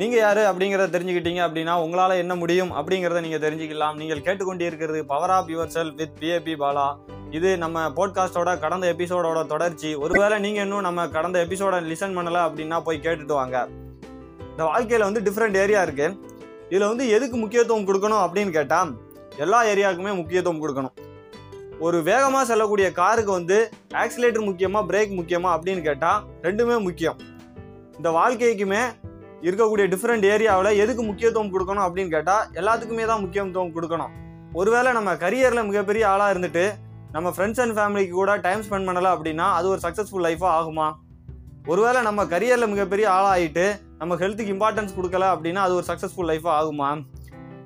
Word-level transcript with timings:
நீங்கள் 0.00 0.20
யார் 0.22 0.40
அப்படிங்கிறத 0.48 0.90
தெரிஞ்சுக்கிட்டீங்க 0.94 1.40
அப்படின்னா 1.44 1.72
உங்களால் 1.84 2.20
என்ன 2.22 2.34
முடியும் 2.40 2.68
அப்படிங்கிறத 2.78 3.20
நீங்கள் 3.24 3.42
தெரிஞ்சுக்கலாம். 3.44 3.96
நீங்கள் 4.00 4.20
கேட்டுக்கொண்டிருக்கிறது 4.26 5.00
power 5.12 5.32
of 5.36 5.48
your 5.52 5.72
cell 5.76 5.90
with 6.00 6.14
PAB 6.20 6.54
Bala 6.60 6.84
இது 7.36 7.48
நம்ம 7.62 7.86
போட்காஸ்டோட 7.96 8.50
கடந்த 8.64 8.84
எபிசோடோட 8.94 9.40
தொடர்ச்சி. 9.52 9.90
ஒருவேளை 10.04 10.36
நீங்கள் 10.44 10.64
இன்னும் 10.66 10.86
நம்ம 10.88 11.06
கடந்த 11.16 11.38
எபிசோட 11.46 11.80
லிசன் 11.88 12.14
பண்ணலை 12.18 12.42
அப்படின்னா 12.48 12.78
போய் 12.88 13.02
கேட்டுட்டு 13.06 13.34
வாங்க. 13.40 13.56
இந்த 14.52 14.62
வாழ்க்கையில் 14.70 15.06
வந்து 15.08 15.24
டிஃப்ரெண்ட் 15.28 15.58
ஏரியா 15.64 15.82
இருக்குது 15.86 16.14
இதில் 16.70 16.88
வந்து 16.92 17.06
எதுக்கு 17.16 17.36
முக்கியத்துவம் 17.42 17.88
கொடுக்கணும் 17.90 18.22
அப்படின்னு 18.26 18.54
கேட்டால் 18.58 18.92
எல்லா 19.44 19.60
ஏரியாவுக்குமே 19.72 20.14
முக்கியத்துவம் 20.20 20.62
கொடுக்கணும். 20.64 20.96
ஒரு 21.86 21.98
வேகமாக 22.10 22.44
செல்லக்கூடிய 22.52 22.86
காருக்கு 23.02 23.32
வந்து 23.38 23.58
ஆக்சிலேட்டர் 24.04 24.48
முக்கியமாக 24.50 24.84
பிரேக் 24.92 25.18
முக்கியமாக 25.18 25.56
அப்படின்னு 25.56 25.84
கேட்டால் 25.90 26.22
ரெண்டுமே 26.48 26.78
முக்கியம். 26.88 27.18
இந்த 27.98 28.08
வாழ்க்கைக்குமே 28.20 28.82
இருக்கக்கூடிய 29.46 29.86
டிஃப்ரெண்ட் 29.94 30.24
ஏரியாவில் 30.34 30.70
எதுக்கு 30.82 31.02
முக்கியத்துவம் 31.08 31.52
கொடுக்கணும் 31.54 31.86
அப்படின்னு 31.86 32.14
கேட்டால் 32.16 32.44
எல்லாத்துக்குமே 32.60 33.04
தான் 33.10 33.22
முக்கியத்துவம் 33.24 33.74
கொடுக்கணும். 33.76 34.14
ஒருவேளை 34.60 34.92
நம்ம 34.98 35.10
கரியரில் 35.24 35.68
மிகப்பெரிய 35.70 36.04
ஆளாக 36.12 36.32
இருந்துட்டு 36.34 36.64
நம்ம 37.16 37.28
ஃப்ரெண்ட்ஸ் 37.34 37.60
அண்ட் 37.64 37.74
ஃபேமிலிக்கு 37.76 38.14
கூட 38.20 38.32
டைம் 38.46 38.64
ஸ்பெண்ட் 38.66 38.88
பண்ணலை 38.88 39.10
அப்படின்னா 39.16 39.46
அது 39.58 39.66
ஒரு 39.74 39.80
சக்ஸஸ்ஃபுல் 39.84 40.26
லைஃபாக 40.28 40.52
ஆகுமா? 40.60 40.88
ஒருவேளை 41.72 42.00
நம்ம 42.08 42.20
கரியரில் 42.32 42.72
மிகப்பெரிய 42.72 43.06
ஆளாகிட்டு 43.16 43.66
நம்ம 44.00 44.16
ஹெல்த்துக்கு 44.22 44.52
இம்பார்ட்டன்ஸ் 44.56 44.96
கொடுக்கல 44.98 45.24
அப்படின்னா 45.34 45.62
அது 45.66 45.74
ஒரு 45.78 45.86
சக்ஸஸ்ஃபுல் 45.90 46.30
லைஃபாக 46.32 46.54
ஆகுமா? 46.60 46.90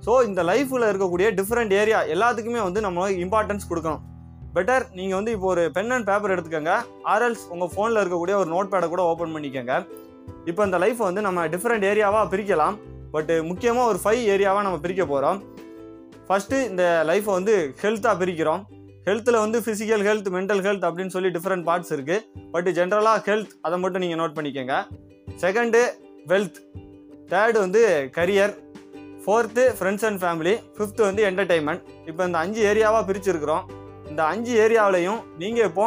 ஸோ 0.07 0.12
இந்த 0.29 0.41
லைஃப்பில் 0.51 0.89
இருக்கக்கூடிய 0.91 1.27
டிஃப்ரெண்ட் 1.41 1.73
ஏரியா 1.81 1.98
எல்லாத்துக்குமே 2.15 2.61
வந்து 2.69 2.81
நம்ம 2.87 3.09
இம்பார்ட்டன்ஸ் 3.25 3.69
கொடுக்கணும். 3.70 4.03
பெட்டர் 4.57 4.84
நீங்கள் 4.98 5.19
வந்து 5.19 5.34
இப்போ 5.34 5.48
ஒரு 5.55 5.62
பென் 5.77 5.93
அண்ட் 5.97 6.09
பேப்பர் 6.09 6.34
எடுத்துக்கோங்க. 6.34 6.73
ஆர்எல்ஸ் 7.12 7.45
உங்கள் 7.55 7.70
ஃபோனில் 7.75 8.01
இருக்கக்கூடிய 8.03 8.37
ஒரு 8.41 8.51
நோட் 8.55 8.73
பேடை 8.73 8.89
கூட 8.95 9.05
ஓப்பன் 9.11 9.34
பண்ணிக்கோங்க. 9.34 9.77
இப்போ 10.51 10.62
இந்த 10.69 10.79
லைஃப்பை 10.85 11.05
வந்து 11.09 11.23
நம்ம 11.27 11.47
டிஃப்ரெண்ட் 11.55 11.87
ஏரியாவாக 11.92 12.25
பிரிக்கலாம். 12.34 12.77
பட் 13.15 13.33
முக்கியமாக 13.48 13.91
ஒரு 13.92 13.98
ஃபைவ் 14.05 14.23
ஏரியாவாக 14.34 14.65
நம்ம 14.67 14.78
பிரிக்க 14.84 15.05
போகிறோம் 15.12 15.41
ஃபஸ்ட்டு 16.28 16.61
இந்த 16.70 16.84
லைஃப்பை 17.11 17.33
வந்து 17.39 17.55
ஹெல்த்தாக 17.83 18.15
பிரிக்கிறோம். 18.23 18.62
ஹெல்த்தில் 19.06 19.43
வந்து 19.45 19.59
ஃபிசிக்கல் 19.65 20.03
ஹெல்த் 20.09 20.28
மென்டல் 20.37 20.62
ஹெல்த் 20.67 20.84
அப்படின்னு 20.89 21.15
சொல்லி 21.15 21.31
டிஃப்ரெண்ட் 21.37 21.65
பார்ட்ஸ் 21.69 21.93
இருக்குது 21.97 22.47
பட் 22.53 22.69
ஜென்ரலாக 22.78 23.23
ஹெல்த் 23.28 23.55
அதை 23.67 23.78
மட்டும் 23.84 24.03
நீங்கள் 24.05 24.20
நோட் 24.20 24.37
பண்ணிக்கோங்க. 24.37 24.77
செகண்டு 25.43 25.81
வெல்த் 26.33 26.61
தேர்டு 27.33 27.59
வந்து 27.65 27.83
career 28.19 28.55
fourth 29.25 29.65
friends 29.78 30.06
and 30.09 30.20
family 30.23 30.55
fifth 30.77 31.03
வந்து 31.09 31.23
என்டர்டைன்மெண்ட் 31.31 31.83
இப்போ 32.11 32.23
இந்த 32.28 32.39
அஞ்சு 32.45 32.62
ஏரியாவாக 32.70 33.03
பிரிச்சிருக்கிறோம். 33.11 33.67
இந்த 34.11 34.23
அஞ்சு 34.33 34.55
ஏரியாவிலையும் 34.65 35.20
நீங்கள் 35.43 35.69
இப்போ 35.70 35.87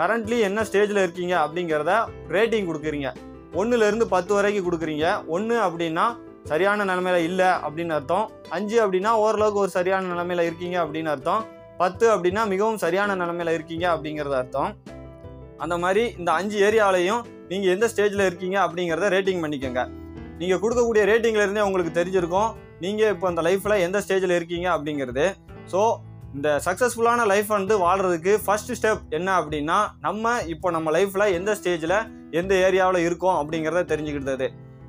கரண்ட்லி 0.00 0.38
என்ன 0.48 0.62
ஸ்டேஜில் 0.68 1.02
இருக்கீங்க 1.04 1.34
அப்படிங்கிறத 1.44 1.92
ரேட்டிங் 2.36 2.68
கொடுக்குறீங்க. 2.70 3.10
ஒன்றுலேருந்து 3.60 4.06
பத்து 4.14 4.32
வரைக்கும் 4.36 4.66
கொடுக்குறீங்க. 4.66 5.06
ஒன்று 5.34 5.56
அப்படின்னா 5.66 6.06
சரியான 6.50 6.84
நிலமையில 6.90 7.18
இல்லை 7.28 7.50
அப்படின்னு 7.66 7.94
அர்த்தம். 7.98 8.24
அஞ்சு 8.56 8.76
அப்படின்னா 8.84 9.12
ஓரளவுக்கு 9.24 9.62
ஒரு 9.64 9.70
சரியான 9.76 10.08
நிலமையில 10.12 10.46
இருக்கீங்க 10.48 10.76
அப்படின்னு 10.84 11.12
அர்த்தம். 11.14 11.44
பத்து 11.82 12.06
அப்படின்னா 12.14 12.42
மிகவும் 12.52 12.80
சரியான 12.82 13.14
நிலமையில 13.20 13.54
இருக்கீங்க 13.58 13.86
அப்படிங்கிறது 13.94 14.36
அர்த்தம். 14.40 14.72
அந்த 15.64 15.76
மாதிரி 15.84 16.02
இந்த 16.20 16.30
அஞ்சு 16.40 16.58
ஏரியாவிலையும் 16.66 17.22
நீங்கள் 17.50 17.72
எந்த 17.74 17.86
ஸ்டேஜில் 17.92 18.26
இருக்கீங்க 18.28 18.56
அப்படிங்கிறத 18.66 19.08
ரேட்டிங் 19.16 19.42
பண்ணிக்கோங்க. 19.44 19.82
நீங்கள் 20.40 20.60
கொடுக்கக்கூடிய 20.62 21.02
ரேட்டிங்லேருந்தே 21.10 21.64
உங்களுக்கு 21.68 21.92
தெரிஞ்சிருக்கும். 22.00 22.50
நீங்கள் 22.84 23.12
இப்போ 23.14 23.26
அந்த 23.32 23.42
லைஃப்பில் 23.48 23.82
எந்த 23.86 23.98
ஸ்டேஜில் 24.04 24.36
இருக்கீங்க 24.38 24.68
அப்படிங்கிறது. 24.76 25.26
ஸோ 25.72 25.80
இந்த 26.36 26.48
சக்ஸஸ்ஃபுல்லான 26.64 27.24
லைஃப் 27.32 27.50
வந்து 27.56 27.74
வாழ்கிறதுக்கு 27.84 28.32
ஃபர்ஸ்ட் 28.44 28.72
ஸ்டெப் 28.78 29.02
என்ன 29.16 29.28
அப்படின்னா 29.40 29.76
நம்ம 30.06 30.32
இப்போ 30.52 30.68
நம்ம 30.76 30.90
லைஃப்பில் 30.96 31.32
எந்த 31.38 31.50
ஸ்டேஜில் 31.58 31.96
எந்த 32.40 32.52
ஏரியாவில் 32.66 33.04
இருக்கோம் 33.06 33.38
அப்படிங்கிறத 33.40 33.82
தெரிஞ்சுக்கிட்டது. 33.92 34.46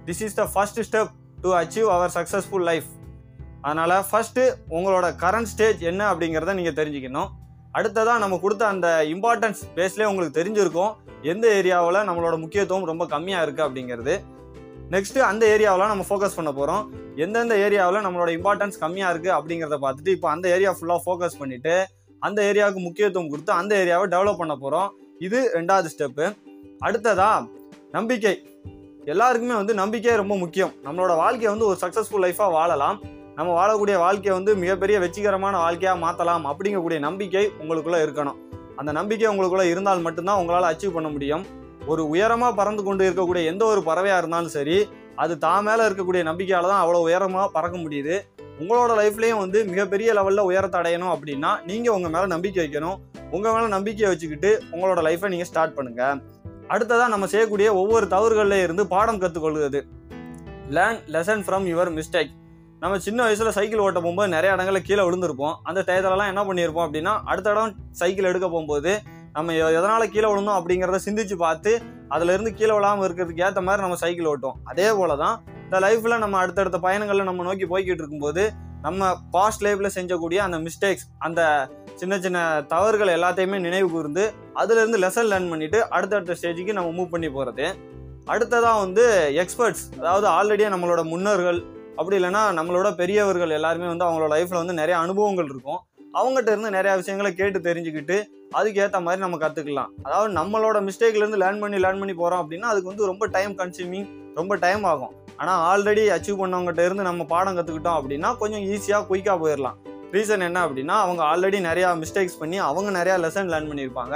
This 0.07 0.23
is 0.27 0.37
the 0.39 0.45
first 0.53 0.81
step 0.87 1.11
to 1.43 1.49
achieve 1.61 1.89
our 1.95 2.13
successful 2.17 2.65
life 2.69 2.89
அதனால் 3.61 3.95
ஃபஸ்ட்டு 4.09 4.43
உங்களோட 4.75 5.05
கரண்ட் 5.23 5.51
ஸ்டேஜ் 5.53 5.81
என்ன 5.91 6.01
அப்படிங்கிறத 6.11 6.53
நீங்கள் 6.59 6.77
தெரிஞ்சுக்கணும். 6.79 7.29
அடுத்ததாக 7.77 8.19
நம்ம 8.23 8.35
கொடுத்த 8.43 8.63
அந்த 8.73 8.87
இம்பார்ட்டன்ஸ் 9.13 9.61
பேஸ்லேயே 9.77 10.09
உங்களுக்கு 10.11 10.39
தெரிஞ்சிருக்கும் 10.39 10.93
எந்த 11.33 11.45
ஏரியாவில் 11.59 12.05
நம்மளோட 12.09 12.35
முக்கியத்துவம் 12.43 12.89
ரொம்ப 12.91 13.05
கம்மியாக 13.13 13.45
இருக்குது 13.45 13.67
அப்படிங்கிறது. 13.67 14.15
நெக்ஸ்ட்டு 14.93 15.21
அந்த 15.27 15.43
ஏரியாவில் 15.53 15.91
நம்ம 15.91 16.03
ஃபோக்கஸ் 16.09 16.35
பண்ண 16.35 16.51
போகிறோம் 16.51 16.83
எந்தெந்த 17.15 17.55
ஏரியாவில் 17.65 18.03
நம்மளோட 18.05 18.29
இம்பார்ட்டன்ஸ் 18.37 18.79
கம்மியாக 18.81 19.11
இருக்குது 19.13 19.35
அப்படிங்கிறத 19.37 19.77
பார்த்துட்டு 19.85 20.13
இப்போ 20.17 20.29
அந்த 20.29 20.49
ஏரியா 20.55 20.71
ஃபுல்லாக 20.77 21.01
ஃபோக்கஸ் 21.05 21.37
பண்ணிவிட்டு 21.39 21.75
அந்த 22.21 22.39
ஏரியாவுக்கு 22.49 22.81
முக்கியத்துவம் 22.87 23.29
கொடுத்து 23.29 23.51
அந்த 23.53 23.71
ஏரியாவை 23.83 24.05
டெவலப் 24.13 24.39
பண்ண 24.41 24.55
போகிறோம் 24.55 24.91
இது 25.19 25.39
ரெண்டாவது 25.53 25.89
ஸ்டெப்பு 25.93 26.25
அடுத்ததா 26.85 27.47
நம்பிக்கை. 27.91 28.35
எல்லாருக்குமே 29.05 29.55
வந்து 29.55 29.73
நம்பிக்கை 29.73 30.15
ரொம்ப 30.15 30.35
முக்கியம். 30.43 30.71
நம்மளோட 30.85 31.13
வாழ்க்கையை 31.23 31.49
வந்து 31.53 31.67
ஒரு 31.71 31.77
சக்ஸஸ்ஃபுல் 31.83 32.23
லைஃபாக 32.25 32.51
வாழலாம். 32.57 32.97
நம்ம 33.35 33.49
வாழக்கூடிய 33.59 33.95
வாழ்க்கையை 34.05 34.33
வந்து 34.37 34.51
மிகப்பெரிய 34.55 34.99
வெற்றிகரமான 34.99 35.55
வாழ்க்கையாக 35.57 35.99
மாற்றலாம் 36.05 36.45
அப்படிங்கக்கூடிய 36.51 36.99
நம்பிக்கை 36.99 37.45
உங்களுக்குள்ளே 37.61 37.99
இருக்கணும். 38.05 38.39
அந்த 38.75 38.91
நம்பிக்கை 38.91 39.27
உங்களுக்குள்ளே 39.33 39.67
இருந்தால் 39.73 40.05
மட்டும்தான் 40.07 40.39
உங்களால் 40.41 40.69
அச்சீவ் 40.71 40.97
பண்ண 40.97 41.09
முடியும். 41.09 41.45
ஒரு 41.91 42.03
உயரமாக 42.13 42.51
பறந்து 42.59 42.83
கொண்டு 42.85 43.03
இருக்கக்கூடிய 43.07 43.43
எந்த 43.51 43.63
ஒரு 43.71 43.81
பறவையாக 43.89 44.21
இருந்தாலும் 44.21 44.53
சரி 44.57 44.77
அது 45.23 45.33
தான் 45.45 45.65
மேலே 45.67 45.81
இருக்கக்கூடிய 45.87 46.21
நம்பிக்கையால் 46.29 46.71
தான் 46.71 46.81
அவ்வளோ 46.83 47.01
உயரமாக 47.07 47.47
பறக்க 47.57 47.75
முடியுது. 47.83 48.15
உங்களோட 48.61 48.91
லைஃப்லேயும் 48.99 49.41
வந்து 49.43 49.59
மிகப்பெரிய 49.71 50.09
லெவலில் 50.17 50.47
உயரத்தை 50.49 50.77
அடையணும் 50.81 51.11
அப்படின்னா 51.15 51.51
நீங்கள் 51.69 51.95
உங்கள் 51.97 52.13
மேலே 52.15 52.27
நம்பிக்கை 52.33 52.59
வைக்கணும். 52.63 52.97
உங்கள் 53.35 53.53
மேலே 53.55 53.67
நம்பிக்கையை 53.75 54.09
வச்சுக்கிட்டு 54.11 54.51
உங்களோட 54.73 54.99
லைஃப்பை 55.07 55.29
நீங்கள் 55.33 55.49
ஸ்டார்ட் 55.51 55.75
பண்ணுங்கள் 55.77 56.19
அடுத்ததாக 56.73 57.09
நம்ம 57.13 57.27
செய்யக்கூடிய 57.33 57.67
ஒவ்வொரு 57.81 58.05
தவறுகளில் 58.15 58.63
இருந்து 58.65 58.83
பாடம் 58.93 59.21
கற்றுக்கொள்வது 59.23 59.81
learn 60.75 61.01
lesson 61.15 61.43
from 61.47 61.65
your 61.71 61.91
mistake 61.97 62.31
நம்ம 62.83 62.95
சின்ன 63.05 63.19
வயசில் 63.25 63.55
சைக்கிள் 63.57 63.83
ஓட்ட 63.83 63.99
போகும்போது 63.99 64.29
நிறைய 64.35 64.55
இடங்களில் 64.55 64.85
கீழே 64.87 65.03
விழுந்திருப்போம். 65.07 65.53
அந்த 65.69 65.79
டயத்துலலாம் 65.87 66.31
என்ன 66.31 66.41
பண்ணியிருப்போம் 66.47 66.85
அப்படின்னா 66.87 67.13
அடுத்த 67.31 67.53
இடம் 67.53 67.75
சைக்கிள் 67.99 68.29
எடுக்க 68.31 68.47
போகும்போது 68.47 68.91
நம்ம 69.35 69.53
எதனால் 69.71 70.11
கீழே 70.13 70.27
விழுந்தோம் 70.31 70.57
அப்படிங்கிறத 70.59 70.99
சிந்திச்சு 71.05 71.35
பார்த்து 71.37 71.71
அதுலேருந்து 72.09 72.51
கீழே 72.53 72.73
விழாமல் 72.73 73.05
இருக்கிறதுக்கு 73.07 73.43
ஏற்ற 73.45 73.61
மாதிரி 73.61 73.81
நம்ம 73.81 73.97
சைக்கிள் 74.03 74.29
ஓட்டும் 74.33 74.57
அதே 74.63 74.87
போல 74.91 75.15
தான் 75.15 75.35
இந்த 75.63 75.77
லைஃப்பில் 75.79 76.21
நம்ம 76.23 76.37
அடுத்தடுத்த 76.37 76.77
பயணங்களில் 76.79 77.29
நம்ம 77.29 77.43
நோக்கி 77.43 77.65
போய்கிட்டு 77.65 78.03
இருக்கும்போது 78.03 78.43
நம்ம 78.81 79.03
பாஸ்ட் 79.31 79.63
லைஃப்பில் 79.65 79.95
செஞ்சக்கூடிய 79.95 80.39
அந்த 80.39 80.57
மிஸ்டேக்ஸ் 80.59 81.05
அந்த 81.19 81.41
சின்ன 81.95 82.13
சின்ன 82.19 82.39
தவறுகள் 82.67 83.15
எல்லாத்தையுமே 83.15 83.57
நினைவு 83.59 83.87
கூர்ந்து 83.89 84.23
அதுலேருந்து 84.55 84.99
லெசன் 84.99 85.29
லேர்ன் 85.31 85.51
பண்ணிவிட்டு 85.51 85.79
அடுத்தடுத்த 85.89 86.35
ஸ்டேஜுக்கு 86.35 86.73
நம்ம 86.73 86.91
மூவ் 86.91 87.13
பண்ணி 87.13 87.29
போகிறது 87.29 87.67
அடுத்ததாக 88.29 88.77
வந்து 88.79 89.03
எக்ஸ்பர்ட்ஸ் 89.41 89.85
அதாவது 89.99 90.27
ஆல்ரெடியே 90.27 90.69
நம்மளோட 90.73 91.01
முன்னோர்கள் 91.03 91.59
அப்படி 91.97 92.15
இல்லைன்னா 92.19 92.41
நம்மளோட 92.59 92.87
பெரியவர்கள் 92.95 93.55
எல்லாருமே 93.57 93.87
வந்து 93.87 94.05
அவங்களோட 94.05 94.29
லைஃப்பில் 94.33 94.61
வந்து 94.61 94.73
நிறைய 94.73 94.95
அனுபவங்கள் 94.97 95.49
இருக்கும். 95.49 95.81
அவங்ககிட்ட 96.19 96.49
இருந்து 96.53 96.69
நிறையா 96.77 96.93
விஷயங்களை 97.01 97.31
கேட்டு 97.39 97.59
தெரிஞ்சுக்கிட்டு 97.67 98.17
அதுக்கேற்ற 98.57 98.99
மாதிரி 99.05 99.21
நம்ம 99.23 99.37
கற்றுக்கலாம் 99.43 99.89
அதாவது 100.05 100.29
நம்மளோட 100.39 100.77
மிஸ்டேக்லேருந்து 100.87 101.39
லேர்ன் 101.43 101.61
பண்ணி 101.63 101.77
லேர்ன் 101.85 102.01
பண்ணி 102.01 102.15
போகிறோம் 102.21 102.41
அப்படின்னா 102.43 102.69
அதுக்கு 102.71 102.91
வந்து 102.91 103.09
ரொம்ப 103.11 103.25
டைம் 103.35 103.53
கன்சியூமிங் 103.61 104.07
ரொம்ப 104.39 104.53
டைம் 104.65 104.83
ஆகும். 104.91 105.13
ஆனால் 105.41 105.59
ஆல்ரெடி 105.71 106.03
அச்சீவ் 106.15 106.41
பண்ணவங்ககிட்ட 106.41 106.83
இருந்து 106.87 107.09
நம்ம 107.09 107.25
பாடம் 107.33 107.57
கற்றுக்கிட்டோம் 107.57 107.97
அப்படின்னா 107.99 108.29
கொஞ்சம் 108.41 108.63
ஈஸியாக 108.73 109.03
குயிக்காக 109.09 109.37
போயிடலாம் 109.43 109.77
ரீசன் 110.15 110.45
என்ன 110.47 110.59
அப்படின்னா 110.67 110.95
அவங்க 111.05 111.21
ஆல்ரெடி 111.31 111.59
நிறையா 111.69 111.89
மிஸ்டேக்ஸ் 112.01 112.39
பண்ணி 112.41 112.57
அவங்க 112.69 112.89
நிறையா 112.99 113.15
லெசன் 113.23 113.51
லேர்ன் 113.53 113.69
பண்ணியிருப்பாங்க. 113.71 114.15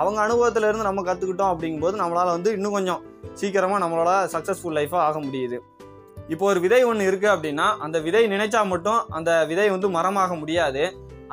அவங்க 0.00 0.18
அனுபவத்திலேருந்து 0.26 0.88
நம்ம 0.88 1.02
கற்றுக்கிட்டோம் 1.08 1.52
அப்படிங்கும்போது 1.52 1.96
நம்மளால் 2.02 2.34
வந்து 2.36 2.50
இன்னும் 2.56 2.76
கொஞ்சம் 2.78 3.02
சீக்கிரமாக 3.40 3.80
நம்மளோட 3.84 4.10
சக்ஸஸ்ஃபுல் 4.34 4.76
லைஃபாக 4.78 5.02
ஆக 5.08 5.18
முடியுது. 5.26 5.58
இப்போ 6.32 6.44
ஒரு 6.52 6.60
விதை 6.64 6.80
ஒன்று 6.90 7.08
இருக்குது 7.10 7.34
அப்படின்னா 7.34 7.66
அந்த 7.84 7.98
விதை 8.06 8.22
நினைச்சா 8.34 8.60
மட்டும் 8.72 9.00
அந்த 9.18 9.30
விதை 9.50 9.68
வந்து 9.74 9.88
மரமாக 9.96 10.34
முடியாது. 10.42 10.82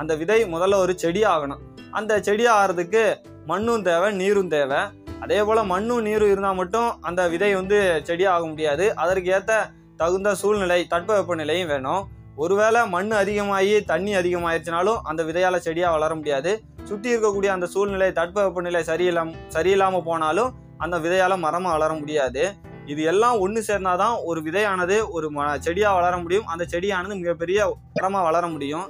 அந்த 0.02 0.12
விதை 0.22 0.40
முதல்ல 0.54 0.80
ஒரு 0.84 0.94
செடி 1.04 1.24
ஆகணும். 1.34 1.62
அந்த 2.00 2.14
செடி 2.28 2.46
ஆகிறதுக்கு 2.58 3.04
மண்ணும் 3.52 3.86
தேவை 3.90 4.10
நீரும் 4.22 4.52
தேவை. 4.56 4.82
அதே 5.24 5.40
போல் 5.48 5.70
மண்ணும் 5.72 6.04
நீரும் 6.08 6.32
இருந்தால் 6.34 6.60
மட்டும் 6.62 6.90
அந்த 7.08 7.22
விதை 7.34 7.52
வந்து 7.60 7.78
செடி 8.08 8.26
ஆக 8.34 8.44
முடியாது. 8.52 8.86
அதற்கு 9.04 9.30
ஏற்ற 9.38 9.54
தகுந்த 10.02 10.30
சூழ்நிலை 10.42 10.80
தட்பவெப்பநிலையும் 10.94 11.72
வேணும். 11.74 12.04
ஒருவேளை 12.44 12.80
மண் 12.94 13.14
அதிகமாகி 13.22 13.76
தண்ணி 13.92 14.14
அதிகமாயிருச்சுனாலும் 14.22 15.02
அந்த 15.10 15.22
விதையால் 15.30 15.66
செடியாக 15.68 15.96
வளர 15.96 16.12
முடியாது. 16.20 16.52
சுற்றி 16.90 17.08
இருக்கக்கூடிய 17.14 17.50
அந்த 17.54 17.68
சூழ்நிலை 17.74 18.10
தட்பவெப்பநிலை 18.18 18.82
சரியில்லாம 18.90 19.36
சரியில்லாமல் 19.56 20.06
போனாலும் 20.10 20.52
அந்த 20.86 20.96
விதையால் 21.06 21.44
மரமாக 21.46 21.76
வளர 21.78 21.92
முடியாது. 22.02 22.44
இது 22.94 23.02
எல்லாம் 23.12 23.38
ஒன்று 23.44 23.62
சேர்ந்தாதான் 23.68 24.16
ஒரு 24.30 24.40
விதையானது 24.48 24.98
ஒரு 25.18 25.28
ம 25.36 25.46
செடியாக 25.68 25.98
வளர 26.00 26.16
முடியும். 26.24 26.50
அந்த 26.54 26.64
செடியானது 26.74 27.16
மிகப்பெரிய 27.22 27.60
மரமாக 27.96 28.26
வளர 28.30 28.46
முடியும். 28.56 28.86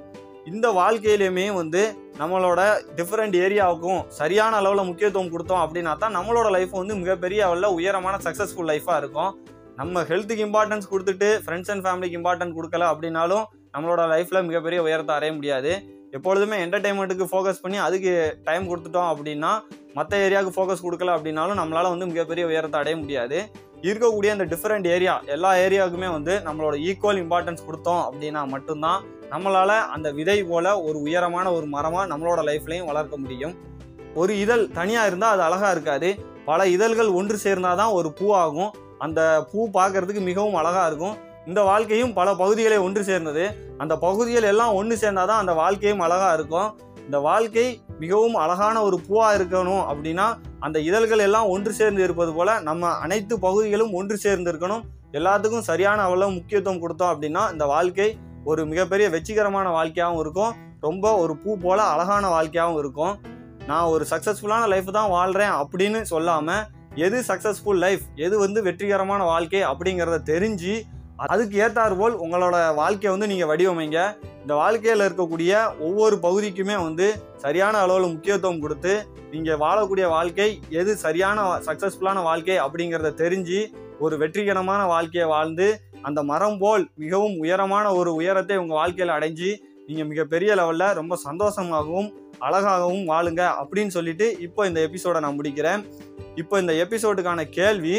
இந்த 0.50 0.68
வாழ்க்கையிலையுமே 0.78 1.46
வந்து 1.60 1.82
நம்மளோட 2.20 2.60
டிஃப்ரெண்ட் 2.98 3.36
ஏரியாவுக்கும் 3.46 4.02
சரியான 4.18 4.58
அளவில் 4.62 4.88
முக்கியத்துவம் 4.90 5.32
கொடுத்தோம் 5.34 5.62
அப்படின்னா 5.64 5.94
தான் 6.04 6.16
நம்மளோட 6.18 6.48
லைஃப் 6.56 6.74
வந்து 6.80 6.96
மிகப்பெரிய 7.02 7.40
அளவில் 7.48 7.76
உயரமான 7.78 8.16
சக்ஸஸ்ஃபுல் 8.26 8.70
லைஃபாக 8.72 9.00
இருக்கும். 9.02 9.32
நம்ம 9.80 10.04
ஹெல்த்துக்கு 10.12 10.46
இம்பார்ட்டன்ஸ் 10.48 10.90
கொடுத்துட்டு 10.92 11.30
ஃப்ரெண்ட்ஸ் 11.46 11.72
அண்ட் 11.74 11.84
ஃபேமிலிக்கு 11.86 12.20
இம்பார்ட்டன்ஸ் 12.20 12.56
கொடுக்கல 12.58 12.86
அப்படின்னாலும் 12.94 13.44
நம்மளோட 13.76 14.04
லைஃப்பில் 14.14 14.46
மிகப்பெரிய 14.50 14.82
உயரத்தை 14.88 15.16
அடைய 15.18 15.34
முடியாது. 15.40 15.74
எப்பொழுதுமே 16.18 16.58
என்டர்டைன்மெண்ட்டுக்கு 16.66 17.32
ஃபோக்கஸ் 17.32 17.64
பண்ணி 17.64 17.78
அதுக்கு 17.88 18.12
டைம் 18.48 18.70
கொடுத்துட்டோம் 18.70 19.10
அப்படின்னா 19.14 19.52
மற்ற 19.98 20.14
ஏரியாவுக்கு 20.26 20.56
ஃபோக்கஸ் 20.58 20.86
கொடுக்கல 20.86 21.16
அப்படின்னாலும் 21.18 21.60
நம்மளால் 21.62 21.94
வந்து 21.94 22.12
மிகப்பெரிய 22.12 22.46
உயரத்தை 22.52 22.80
அடைய 22.82 22.98
முடியாது. 23.02 23.40
இருக்கக்கூடிய 23.88 24.30
அந்த 24.36 24.46
டிஃப்ரெண்ட் 24.52 24.88
ஏரியா 24.96 25.14
எல்லா 25.34 25.50
ஏரியாவுக்குமே 25.66 26.10
வந்து 26.18 26.34
நம்மளோட 26.46 26.76
ஈக்குவல் 26.90 27.20
இம்பார்ட்டன்ஸ் 27.24 27.66
கொடுத்தோம் 27.68 28.04
அப்படின்னா 28.08 28.42
மட்டும்தான் 28.54 29.02
நம்மளால் 29.34 29.78
அந்த 29.96 30.08
விதை 30.18 30.38
போல் 30.50 30.72
ஒரு 30.88 30.98
உயரமான 31.06 31.46
ஒரு 31.58 31.66
மரமாக 31.76 32.10
நம்மளோட 32.12 32.40
லைஃப்லையும் 32.50 32.90
வளர்க்க 32.92 33.16
முடியும். 33.24 33.54
ஒரு 34.22 34.34
இதழ் 34.44 34.64
தனியாக 34.80 35.10
இருந்தால் 35.10 35.34
அது 35.36 35.44
அழகாக 35.48 35.74
இருக்காது. 35.76 36.10
பல 36.50 36.68
இதழ்கள் 36.76 37.10
ஒன்று 37.20 37.38
சேர்ந்தால் 37.46 37.80
தான் 37.82 37.96
ஒரு 38.00 38.10
பூ 38.20 38.28
ஆகும். 38.44 38.74
அந்த 39.06 39.22
பூ 39.52 39.60
பார்க்கறதுக்கு 39.78 40.22
மிகவும் 40.30 40.60
அழகாக 40.62 40.88
இருக்கும். 40.90 41.16
இந்த 41.50 41.62
வாழ்க்கையும் 41.70 42.14
பல 42.20 42.28
பகுதிகளை 42.42 42.78
ஒன்று 42.88 43.02
சேர்ந்தது. 43.10 43.46
அந்த 43.84 43.94
பகுதிகள் 44.06 44.50
எல்லாம் 44.52 44.76
ஒன்று 44.80 44.96
சேர்ந்தால் 45.04 45.30
தான் 45.32 45.42
அந்த 45.44 45.54
வாழ்க்கையும் 45.62 46.04
அழகாக 46.06 46.34
இருக்கும். 46.38 46.70
இந்த 47.08 47.18
வாழ்க்கை 47.30 47.66
மிகவும் 48.04 48.38
அழகான 48.44 48.76
ஒரு 48.88 48.98
பூவாக 49.08 49.36
இருக்கணும் 49.38 49.84
அப்படின்னா 49.92 50.28
அந்த 50.66 50.78
இதழ்கள் 50.90 51.24
எல்லாம் 51.26 51.50
ஒன்று 51.56 51.72
சேர்ந்து 51.80 52.02
இருப்பது 52.06 52.32
போல் 52.38 52.52
நம்ம 52.70 52.92
அனைத்து 53.06 53.36
பகுதிகளும் 53.46 53.94
ஒன்று 54.00 54.16
சேர்ந்து 54.26 54.50
இருக்கணும். 54.52 54.86
எல்லாத்துக்கும் 55.18 55.68
சரியான 55.70 56.00
அளவு 56.08 56.32
முக்கியத்துவம் 56.38 56.82
கொடுத்தோம் 56.84 57.12
அப்படின்னா 57.14 57.44
இந்த 57.54 57.66
வாழ்க்கை 57.74 58.08
ஒரு 58.52 58.62
மிகப்பெரிய 58.72 59.08
வெற்றிகரமான 59.16 59.68
வாழ்க்கையாகவும் 59.78 60.22
இருக்கும். 60.24 60.54
ரொம்ப 60.88 61.06
ஒரு 61.24 61.34
பூ 61.44 61.52
போல 61.66 61.80
அழகான 61.94 62.26
வாழ்க்கையாகவும் 62.36 62.80
இருக்கும். 62.84 63.14
நான் 63.70 63.92
ஒரு 63.94 64.04
சக்ஸஸ்ஃபுல்லான 64.10 64.66
லைஃப் 64.74 64.90
தான் 64.98 65.14
வாழ்கிறேன் 65.18 65.54
அப்படின்னு 65.62 66.02
சொல்லாமல் 66.14 66.64
எது 67.06 67.18
சக்ஸஸ்ஃபுல் 67.30 67.82
லைஃப் 67.86 68.04
எது 68.26 68.36
வந்து 68.44 68.60
வெற்றிகரமான 68.68 69.22
வாழ்க்கை 69.32 69.62
அப்படிங்கிறத 69.72 70.20
தெரிஞ்சு 70.34 70.74
அதுக்கு 71.34 71.56
ஏற்றாற்போல் 71.64 72.16
உங்களோட 72.24 72.56
வாழ்க்கையை 72.80 73.12
வந்து 73.14 73.30
நீங்கள் 73.32 73.50
வடிவமைங்க. 73.52 74.00
இந்த 74.42 74.54
வாழ்க்கையில் 74.62 75.04
இருக்கக்கூடிய 75.08 75.52
ஒவ்வொரு 75.88 76.16
பகுதிக்குமே 76.26 76.76
வந்து 76.88 77.08
சரியான 77.44 77.76
அளவில் 77.84 78.14
முக்கியத்துவம் 78.14 78.62
கொடுத்து 78.64 78.94
நீங்கள் 79.34 79.62
வாழக்கூடிய 79.64 80.06
வாழ்க்கை 80.16 80.50
எது 80.82 80.92
சரியான 81.06 81.46
சக்ஸஸ்ஃபுல்லான 81.68 82.24
வாழ்க்கை 82.30 82.58
அப்படிங்கிறத 82.66 83.12
தெரிஞ்சு 83.24 83.60
ஒரு 84.06 84.16
வெற்றிகரமான 84.22 84.82
வாழ்க்கையை 84.94 85.28
வாழ்ந்து 85.36 85.68
அந்த 86.06 86.20
மரம் 86.24 86.58
போல் 86.58 86.84
மிகவும் 86.96 87.36
உயரமான 87.38 87.86
ஒரு 87.94 88.12
உயரத்தை 88.16 88.58
உங்கள் 88.58 88.80
வாழ்க்கையில் 88.80 89.16
அடைஞ்சு 89.18 89.50
நீங்கள் 89.88 90.08
மிகப்பெரிய 90.08 90.52
லெவலில் 90.56 90.94
ரொம்ப 90.94 91.18
சந்தோஷமாகவும் 91.26 92.10
அழகாகவும் 92.40 93.06
வாழுங்க 93.10 93.42
அப்படின்னு 93.62 93.88
சொல்லிட்டு 93.88 94.26
இப்போ 94.40 94.62
இந்த 94.68 94.80
எபிசோடை 94.88 95.20
நான் 95.22 95.38
முடிக்கிறேன். 95.40 95.82
இப்போ 96.36 96.56
இந்த 96.60 96.74
எபிசோடுக்கான 96.84 97.44
கேள்வி 97.50 97.96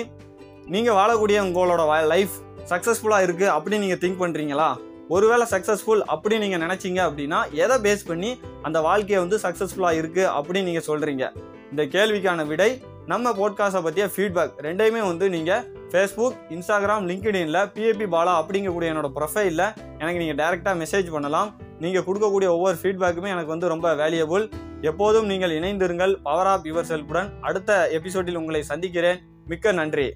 நீங்கள் 0.66 0.98
வாழக்கூடிய 0.98 1.38
உங்களோட 1.46 1.82
லைஃப் 2.06 2.34
சக்ஸஸ்ஃபுல்லாக 2.70 3.26
இருக்குது 3.26 3.52
அப்படின்னு 3.54 3.84
நீங்கள் 3.84 4.02
திங்க் 4.02 4.22
பண்ணுறீங்களா 4.22 4.68
ஒருவேளை 5.08 5.44
சக்ஸஸ்ஃபுல் 5.52 6.02
அப்படி 6.14 6.36
நீங்கள் 6.38 6.62
நினச்சிங்க 6.64 7.00
அப்படின்னா 7.08 7.40
எதை 7.64 7.76
பேஸ் 7.84 8.02
பண்ணி 8.06 8.30
அந்த 8.62 8.78
வாழ்க்கையை 8.80 9.20
வந்து 9.24 9.38
சக்ஸஸ்ஃபுல்லாக 9.42 10.00
இருக்குது 10.00 10.30
அப்படின்னு 10.36 10.68
நீங்கள் 10.70 10.88
சொல்கிறீங்க 10.90 11.24
இந்த 11.70 11.82
கேள்விக்கான 11.94 12.46
விடை 12.46 12.70
நம்ம 13.06 13.32
போட்காஸ்ட்டை 13.32 13.82
பற்றிய 13.82 14.06
ஃபீட்பேக் 14.14 14.56
ரெண்டையுமே 14.66 15.02
வந்து 15.06 15.26
நீங்கள் 15.30 15.62
ஃபேஸ்புக் 15.96 16.40
இன்ஸ்டாகிராம் 16.54 17.04
லிங்க்டின்ல 17.10 17.58
பிஏபி 17.74 18.06
பாலா 18.14 18.32
அப்படிங்கக்கூடிய 18.40 18.88
என்னோட 18.92 19.08
ப்ரொஃபைலில் 19.18 19.62
எனக்கு 20.00 20.18
நீங்கள் 20.22 20.38
டேரெக்டாக 20.40 20.74
மெசேஜ் 20.80 21.08
பண்ணலாம். 21.14 21.50
நீங்கள் 21.84 22.04
கொடுக்கக்கூடிய 22.08 22.48
ஒவ்வொரு 22.56 22.76
ஃபீட்பேக்குமே 22.80 23.30
எனக்கு 23.34 23.52
வந்து 23.54 23.70
ரொம்ப 23.72 23.94
வேல்யூபிள் 24.00 24.44
எப்போதும் 24.90 25.30
நீங்கள் 25.32 25.54
இணைந்திருங்கள். 25.58 26.12
பவர் 26.26 26.50
ஆப் 26.52 26.66
யுவர் 26.70 26.88
செல்ஃபுடன் 26.90 27.30
அடுத்த 27.40 27.78
எபிசோடில் 27.98 28.40
உங்களை 28.42 28.62
சந்திக்கிறேன். 28.72 29.20
மிக்க 29.52 29.72
நன்றி. 29.80 30.06